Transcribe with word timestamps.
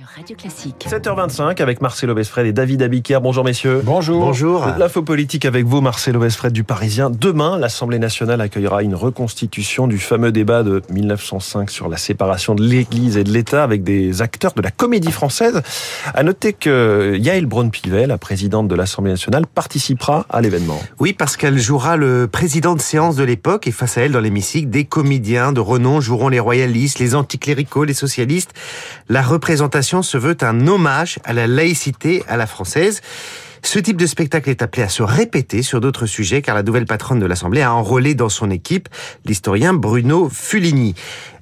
sur 0.00 0.08
Radio 0.16 0.36
Classique. 0.36 0.86
7h25 0.88 1.60
avec 1.60 1.82
Marcelo 1.82 2.14
Besfred 2.14 2.46
et 2.46 2.52
David 2.52 2.82
Abiker. 2.82 3.18
Bonjour 3.20 3.44
messieurs. 3.44 3.82
Bonjour. 3.84 4.24
Bonjour. 4.24 4.66
L'info 4.78 5.02
politique 5.02 5.44
avec 5.44 5.66
vous, 5.66 5.82
Marcelo 5.82 6.20
Besfred 6.20 6.52
du 6.52 6.64
Parisien. 6.64 7.10
Demain, 7.10 7.58
l'Assemblée 7.58 7.98
nationale 7.98 8.40
accueillera 8.40 8.82
une 8.82 8.94
reconstitution 8.94 9.88
du 9.88 9.98
fameux 9.98 10.32
débat 10.32 10.62
de 10.62 10.80
1905 10.90 11.70
sur 11.70 11.90
la 11.90 11.98
séparation 11.98 12.54
de 12.54 12.62
l'Église 12.62 13.18
et 13.18 13.24
de 13.24 13.30
l'État 13.30 13.62
avec 13.62 13.82
des 13.82 14.22
acteurs 14.22 14.54
de 14.54 14.62
la 14.62 14.70
comédie 14.70 15.12
française. 15.12 15.60
À 16.14 16.22
noter 16.22 16.54
que 16.54 17.18
Yael 17.18 17.44
Braun-Pivet, 17.44 18.06
la 18.06 18.16
présidente 18.16 18.68
de 18.68 18.74
l'Assemblée 18.74 19.10
nationale, 19.10 19.46
participera 19.46 20.24
à 20.30 20.40
l'événement. 20.40 20.80
Oui, 20.98 21.12
parce 21.12 21.36
qu'elle 21.36 21.58
jouera 21.58 21.98
le 21.98 22.26
président 22.26 22.74
de 22.74 22.80
séance 22.80 23.16
de 23.16 23.24
l'époque 23.24 23.66
et 23.66 23.72
face 23.72 23.98
à 23.98 24.02
elle, 24.02 24.12
dans 24.12 24.20
l'hémicycle, 24.20 24.70
des 24.70 24.84
comédiens 24.84 25.52
de 25.52 25.60
renom 25.60 26.00
joueront 26.00 26.28
les 26.28 26.40
royalistes, 26.40 27.00
les 27.00 27.14
anticléricaux, 27.14 27.84
les 27.84 27.92
socialistes. 27.92 28.54
La 29.10 29.20
représentation 29.20 29.89
se 30.02 30.16
veut 30.16 30.36
un 30.40 30.66
hommage 30.66 31.18
à 31.24 31.32
la 31.32 31.46
laïcité 31.46 32.22
à 32.28 32.36
la 32.36 32.46
française. 32.46 33.00
Ce 33.62 33.78
type 33.78 33.96
de 33.96 34.06
spectacle 34.06 34.50
est 34.50 34.62
appelé 34.62 34.82
à 34.82 34.88
se 34.88 35.02
répéter 35.02 35.62
sur 35.62 35.80
d'autres 35.80 36.06
sujets 36.06 36.42
car 36.42 36.54
la 36.54 36.62
nouvelle 36.62 36.86
patronne 36.86 37.18
de 37.18 37.26
l'Assemblée 37.26 37.62
a 37.62 37.74
enrôlé 37.74 38.14
dans 38.14 38.28
son 38.28 38.50
équipe 38.50 38.88
l'historien 39.26 39.74
Bruno 39.74 40.28
Fuligny. 40.30 40.94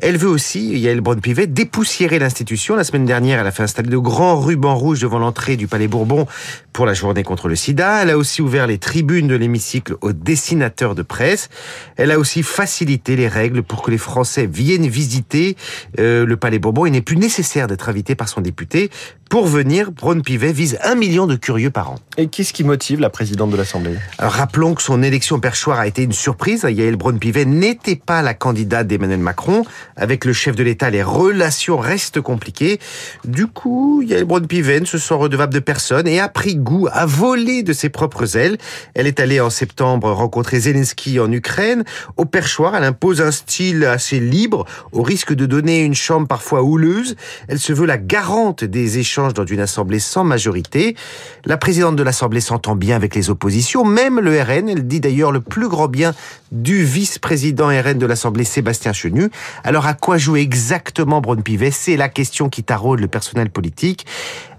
Elle 0.00 0.16
veut 0.16 0.28
aussi, 0.28 0.76
Yael 0.76 1.00
Braun-Pivet, 1.00 1.46
dépoussiérer 1.46 2.18
l'institution. 2.18 2.74
La 2.74 2.84
semaine 2.84 3.04
dernière, 3.04 3.40
elle 3.40 3.46
a 3.46 3.52
fait 3.52 3.62
installer 3.62 3.88
de 3.88 3.96
grands 3.96 4.40
rubans 4.40 4.74
rouges 4.74 5.00
devant 5.00 5.18
l'entrée 5.18 5.56
du 5.56 5.68
Palais 5.68 5.86
Bourbon 5.86 6.26
pour 6.72 6.84
la 6.84 6.94
journée 6.94 7.22
contre 7.22 7.48
le 7.48 7.54
sida. 7.54 8.02
Elle 8.02 8.10
a 8.10 8.18
aussi 8.18 8.42
ouvert 8.42 8.66
les 8.66 8.78
tribunes 8.78 9.28
de 9.28 9.36
l'hémicycle 9.36 9.94
aux 10.00 10.12
dessinateurs 10.12 10.94
de 10.96 11.02
presse. 11.02 11.48
Elle 11.96 12.10
a 12.10 12.18
aussi 12.18 12.42
facilité 12.42 13.14
les 13.14 13.28
règles 13.28 13.62
pour 13.62 13.82
que 13.82 13.90
les 13.90 13.98
Français 13.98 14.46
viennent 14.46 14.88
visiter 14.88 15.56
euh, 16.00 16.26
le 16.26 16.36
Palais 16.36 16.58
Bourbon. 16.58 16.86
Il 16.86 16.92
n'est 16.92 17.00
plus 17.00 17.16
nécessaire 17.16 17.68
d'être 17.68 17.88
invité 17.88 18.16
par 18.16 18.28
son 18.28 18.40
député. 18.40 18.90
Pour 19.34 19.48
venir, 19.48 19.90
Braun-Pivet 19.90 20.52
vise 20.52 20.78
un 20.84 20.94
million 20.94 21.26
de 21.26 21.34
curieux 21.34 21.72
par 21.72 21.90
an. 21.90 21.96
Et 22.16 22.28
qu'est-ce 22.28 22.52
qui 22.52 22.62
motive 22.62 23.00
la 23.00 23.10
présidente 23.10 23.50
de 23.50 23.56
l'Assemblée? 23.56 23.96
Rappelons 24.20 24.76
que 24.76 24.82
son 24.82 25.02
élection 25.02 25.34
au 25.34 25.38
perchoir 25.40 25.80
a 25.80 25.88
été 25.88 26.04
une 26.04 26.12
surprise. 26.12 26.64
Yael 26.70 26.94
Braun-Pivet 26.94 27.44
n'était 27.44 27.96
pas 27.96 28.22
la 28.22 28.32
candidate 28.32 28.86
d'Emmanuel 28.86 29.18
Macron. 29.18 29.64
Avec 29.96 30.24
le 30.24 30.32
chef 30.32 30.54
de 30.54 30.62
l'État, 30.62 30.88
les 30.88 31.02
relations 31.02 31.76
restent 31.78 32.20
compliquées. 32.20 32.78
Du 33.24 33.48
coup, 33.48 34.02
Yael 34.06 34.24
Braun-Pivet 34.24 34.78
ne 34.78 34.84
se 34.84 34.98
sent 34.98 35.14
redevable 35.14 35.52
de 35.52 35.58
personne 35.58 36.06
et 36.06 36.20
a 36.20 36.28
pris 36.28 36.54
goût 36.54 36.86
à 36.92 37.04
voler 37.04 37.64
de 37.64 37.72
ses 37.72 37.88
propres 37.88 38.36
ailes. 38.36 38.56
Elle 38.94 39.08
est 39.08 39.18
allée 39.18 39.40
en 39.40 39.50
septembre 39.50 40.12
rencontrer 40.12 40.60
Zelensky 40.60 41.18
en 41.18 41.32
Ukraine. 41.32 41.82
Au 42.16 42.24
perchoir, 42.24 42.76
elle 42.76 42.84
impose 42.84 43.20
un 43.20 43.32
style 43.32 43.84
assez 43.84 44.20
libre, 44.20 44.64
au 44.92 45.02
risque 45.02 45.34
de 45.34 45.46
donner 45.46 45.80
une 45.80 45.96
chambre 45.96 46.28
parfois 46.28 46.62
houleuse. 46.62 47.16
Elle 47.48 47.58
se 47.58 47.72
veut 47.72 47.86
la 47.86 47.98
garante 47.98 48.62
des 48.62 48.98
échanges 48.98 49.23
dans 49.32 49.46
une 49.46 49.60
assemblée 49.60 49.98
sans 49.98 50.24
majorité. 50.24 50.96
La 51.44 51.56
présidente 51.56 51.96
de 51.96 52.02
l'Assemblée 52.02 52.40
s'entend 52.40 52.76
bien 52.76 52.96
avec 52.96 53.14
les 53.14 53.30
oppositions, 53.30 53.84
même 53.84 54.20
le 54.20 54.40
RN. 54.40 54.68
Elle 54.68 54.86
dit 54.86 55.00
d'ailleurs 55.00 55.32
le 55.32 55.40
plus 55.40 55.68
grand 55.68 55.88
bien 55.88 56.14
du 56.52 56.84
vice-président 56.84 57.68
RN 57.68 57.98
de 57.98 58.06
l'Assemblée, 58.06 58.44
Sébastien 58.44 58.92
Chenu. 58.92 59.30
Alors 59.64 59.86
à 59.86 59.94
quoi 59.94 60.18
joue 60.18 60.36
exactement 60.36 61.20
Braun-Pivet? 61.20 61.70
C'est 61.70 61.96
la 61.96 62.08
question 62.08 62.48
qui 62.48 62.62
taraude 62.62 63.00
le 63.00 63.08
personnel 63.08 63.50
politique. 63.50 64.06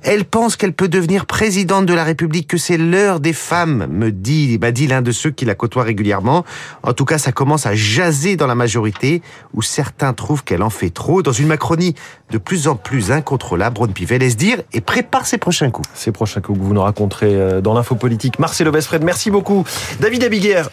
Elle 0.07 0.23
pense 0.23 0.55
qu'elle 0.55 0.73
peut 0.73 0.87
devenir 0.87 1.25
présidente 1.25 1.87
de 1.87 1.93
la 1.95 2.03
République, 2.03 2.47
que 2.47 2.57
c'est 2.57 2.77
l'heure 2.77 3.19
des 3.19 3.33
femmes, 3.33 3.87
me 3.89 4.11
dit, 4.11 4.59
m'a 4.61 4.71
dit 4.71 4.85
l'un 4.85 5.01
de 5.01 5.11
ceux 5.11 5.31
qui 5.31 5.45
la 5.45 5.55
côtoient 5.55 5.81
régulièrement. 5.81 6.45
En 6.83 6.93
tout 6.93 7.05
cas, 7.05 7.17
ça 7.17 7.31
commence 7.31 7.65
à 7.65 7.73
jaser 7.73 8.35
dans 8.35 8.45
la 8.45 8.53
majorité, 8.53 9.23
où 9.55 9.63
certains 9.63 10.13
trouvent 10.13 10.43
qu'elle 10.43 10.61
en 10.61 10.69
fait 10.69 10.91
trop. 10.91 11.23
Dans 11.23 11.31
une 11.31 11.47
Macronie 11.47 11.95
de 12.29 12.37
plus 12.37 12.67
en 12.67 12.75
plus 12.75 13.11
incontrôlable, 13.11 13.73
Braun-Pivet 13.73 14.19
laisse 14.19 14.37
dire 14.37 14.61
et 14.73 14.81
prépare 14.81 15.25
ses 15.25 15.39
prochains 15.39 15.71
coups. 15.71 15.89
Ses 15.95 16.11
prochains 16.11 16.39
coups 16.39 16.59
que 16.59 16.63
vous 16.63 16.73
nous 16.75 16.81
raconterez 16.81 17.33
euh, 17.33 17.61
dans 17.61 17.73
l'info 17.73 17.95
politique. 17.95 18.37
Marcelo 18.37 18.71
Besfred, 18.71 19.03
merci 19.03 19.31
beaucoup. 19.31 19.63
David 19.99 20.23
Abiker, 20.23 20.63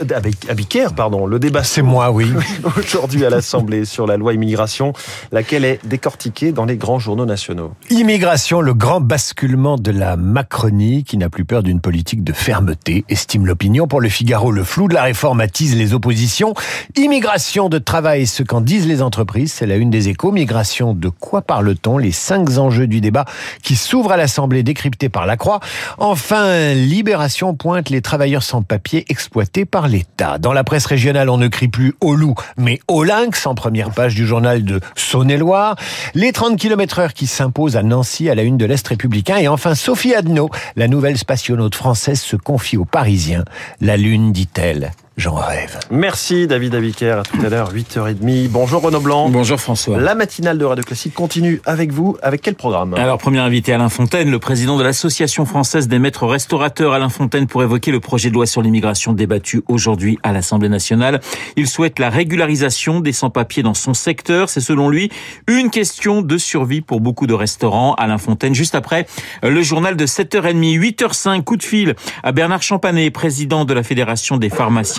Abiker 0.49 0.89
pardon, 0.95 1.27
le 1.27 1.39
débat 1.39 1.65
c'est 1.65 1.83
moi, 1.83 2.11
oui. 2.11 2.31
Aujourd'hui 2.77 3.25
à 3.25 3.31
l'Assemblée 3.31 3.87
sur 3.87 4.07
la 4.07 4.19
loi 4.19 4.35
immigration, 4.35 4.93
laquelle 5.31 5.65
est 5.65 5.81
décortiquée 5.87 6.53
dans 6.53 6.67
les 6.67 6.77
grands 6.77 6.99
journaux 6.99 7.27
nationaux. 7.27 7.73
Immigration, 7.89 8.61
le 8.61 8.75
grand 8.75 9.01
basculement 9.23 9.77
de 9.77 9.93
la 9.93 10.17
Macronie 10.17 11.05
qui 11.05 11.17
n'a 11.17 11.31
plus 11.31 11.45
peur 11.45 11.63
d'une 11.63 11.81
politique 11.81 12.25
de 12.25 12.33
fermeté, 12.33 13.05
estime 13.09 13.47
l'opinion. 13.47 13.87
Pour 13.87 14.01
le 14.01 14.09
Figaro, 14.09 14.51
le 14.51 14.65
flou 14.65 14.89
de 14.89 14.95
la 14.95 15.05
réforme 15.05 15.41
attise 15.41 15.77
les 15.77 15.95
oppositions. 15.95 16.55
Immigration 16.97 17.69
de 17.69 17.79
travail, 17.79 18.27
ce 18.27 18.43
qu'en 18.43 18.61
disent 18.61 18.89
les 18.89 19.01
entreprises, 19.01 19.53
c'est 19.53 19.67
la 19.67 19.77
une 19.77 19.91
des 19.91 20.09
échos. 20.09 20.33
Migration, 20.33 20.93
de 20.93 21.09
quoi 21.09 21.41
parle-t-on? 21.41 21.99
Les 21.99 22.11
cinq 22.11 22.59
enjeux 22.59 22.89
du 22.89 23.01
débat 23.01 23.25
qui 23.63 23.77
s'ouvrent 23.77 24.11
à 24.11 24.17
l'Assemblée 24.17 24.65
décryptés 24.65 25.09
par 25.09 25.25
la 25.25 25.37
Croix. 25.37 25.61
Enfin, 25.99 26.75
Libération 26.75 27.55
pointe 27.55 27.91
les 27.91 28.03
travailleurs 28.03 28.43
sans 28.43 28.63
papier 28.63 29.05
exploités 29.09 29.65
par 29.65 29.87
l'État. 29.87 30.39
Dans 30.39 30.53
la 30.53 30.65
presse 30.65 30.87
régionale, 30.87 31.31
on 31.31 31.39
ne 31.39 31.47
crie 31.47 31.69
plus 31.69 31.95
au 32.01 32.17
loup, 32.17 32.35
mais 32.57 32.81
au 32.89 33.05
lynx 33.05 33.47
en 33.47 33.55
première 33.55 33.93
page 33.93 34.17
du 34.17 34.27
journal 34.27 34.65
de 34.65 34.81
Saône-et-Loire. 34.97 35.77
Les 36.15 36.33
30 36.33 36.59
km 36.59 36.99
heure 36.99 37.13
qui 37.13 37.29
s'imposent 37.29 37.77
à 37.77 37.85
Nancy 37.85 38.29
à 38.29 38.35
la 38.35 38.43
une 38.43 38.57
de 38.57 38.65
l'Est 38.65 38.85
républicain 38.89 39.12
et 39.15 39.49
enfin, 39.49 39.75
Sophie 39.75 40.15
Adno, 40.15 40.51
la 40.77 40.89
nouvelle 40.89 41.19
spationaute 41.19 41.75
française, 41.75 42.21
se 42.21 42.37
confie 42.37 42.77
aux 42.77 42.85
Parisiens. 42.85 43.45
La 43.81 43.97
Lune, 43.97 44.33
dit-elle, 44.33 44.93
J'en 45.19 45.35
rêve. 45.35 45.79
Merci 45.91 46.47
David 46.47 46.75
Abiker. 46.75 47.19
À 47.19 47.23
tout 47.23 47.45
à 47.45 47.51
l'heure, 47.51 47.75
8h30. 47.75 48.49
Bonjour 48.49 48.81
Renaud 48.81 49.01
Blanc. 49.01 49.29
Bonjour 49.29 49.61
François. 49.61 50.01
La 50.01 50.15
matinale 50.15 50.57
de 50.57 50.65
Radio 50.65 50.83
Classique 50.83 51.13
continue 51.13 51.61
avec 51.67 51.93
vous. 51.93 52.17
Avec 52.23 52.41
quel 52.41 52.55
programme 52.55 52.95
Alors, 52.95 53.19
premier 53.19 53.41
invité 53.41 53.75
Alain 53.75 53.91
Fontaine, 53.91 54.31
le 54.31 54.39
président 54.39 54.79
de 54.79 54.83
l'Association 54.83 55.45
française 55.45 55.87
des 55.87 55.99
maîtres 55.99 56.27
restaurateurs. 56.27 56.95
Alain 56.95 57.11
Fontaine 57.11 57.47
pour 57.47 57.63
évoquer 57.63 57.91
le 57.91 58.01
projet 58.01 58.31
de 58.31 58.35
loi 58.35 58.47
sur 58.47 58.63
l'immigration 58.63 59.13
débattu 59.13 59.63
aujourd'hui 59.69 60.19
à 60.23 60.33
l'Assemblée 60.33 60.71
nationale. 60.71 61.21
Il 61.57 61.67
souhaite 61.67 61.99
la 61.99 62.09
régularisation 62.09 63.01
des 63.01 63.13
sans-papiers 63.13 63.63
dans 63.63 63.75
son 63.75 63.93
secteur. 63.93 64.49
C'est 64.49 64.61
selon 64.61 64.89
lui 64.89 65.11
une 65.47 65.69
question 65.69 66.23
de 66.23 66.39
survie 66.39 66.81
pour 66.81 67.03
beaucoup 67.03 67.27
de 67.27 67.35
restaurants. 67.35 67.95
Alain 67.97 68.17
Fontaine, 68.17 68.55
juste 68.55 68.75
après 68.75 69.07
le 69.43 69.61
journal 69.61 69.95
de 69.95 70.07
7h30, 70.07 70.81
8h05, 70.81 71.45
coup 71.45 71.59
de 71.59 71.63
fil 71.63 71.97
à 72.23 72.33
Bernard 72.33 72.63
Champanet, 72.63 73.11
président 73.11 73.67
de 73.67 73.75
la 73.75 73.83
Fédération 73.83 74.39
des 74.39 74.49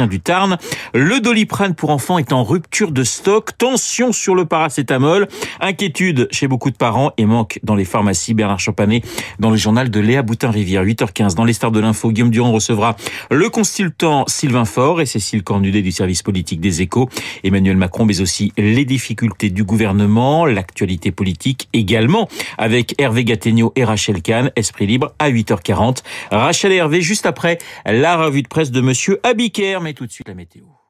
du 0.07 0.19
Tarn. 0.19 0.57
Le 0.93 1.19
doliprane 1.19 1.75
pour 1.75 1.89
enfants 1.89 2.17
est 2.17 2.33
en 2.33 2.43
rupture 2.43 2.91
de 2.91 3.03
stock. 3.03 3.57
Tension 3.57 4.11
sur 4.11 4.35
le 4.35 4.45
paracétamol. 4.45 5.27
Inquiétude 5.59 6.27
chez 6.31 6.47
beaucoup 6.47 6.71
de 6.71 6.77
parents 6.77 7.11
et 7.17 7.25
manque 7.25 7.59
dans 7.63 7.75
les 7.75 7.85
pharmacies. 7.85 8.33
Bernard 8.33 8.59
Champanet 8.59 9.01
dans 9.39 9.49
le 9.49 9.57
journal 9.57 9.89
de 9.89 9.99
Léa 9.99 10.21
Boutin-Rivière. 10.21 10.83
8h15 10.83 11.35
dans 11.35 11.45
les 11.45 11.53
stars 11.53 11.71
de 11.71 11.79
l'info. 11.79 12.11
Guillaume 12.11 12.29
Durand 12.29 12.51
recevra 12.51 12.95
le 13.31 13.49
consultant 13.49 14.25
Sylvain 14.27 14.65
Faure 14.65 15.01
et 15.01 15.05
Cécile 15.05 15.43
Cornudet 15.43 15.81
du 15.81 15.91
service 15.91 16.21
politique 16.21 16.61
des 16.61 16.81
échos. 16.81 17.09
Emmanuel 17.43 17.77
Macron, 17.77 18.05
mais 18.05 18.21
aussi 18.21 18.53
les 18.57 18.85
difficultés 18.85 19.49
du 19.49 19.63
gouvernement, 19.63 20.45
l'actualité 20.45 21.11
politique 21.11 21.69
également 21.73 22.27
avec 22.57 22.95
Hervé 22.99 23.23
Gattegno 23.23 23.73
et 23.75 23.83
Rachel 23.83 24.21
Kahn. 24.21 24.51
Esprit 24.55 24.87
libre 24.87 25.13
à 25.19 25.29
8h40. 25.29 26.03
Rachel 26.31 26.71
et 26.71 26.77
Hervé 26.77 27.01
juste 27.01 27.25
après 27.25 27.57
la 27.85 28.17
revue 28.17 28.43
de 28.43 28.47
presse 28.47 28.71
de 28.71 28.81
monsieur 28.81 29.19
Abiker 29.23 29.79
tout 29.93 30.05
de 30.05 30.11
suite 30.11 30.27
la 30.27 30.35
météo. 30.35 30.82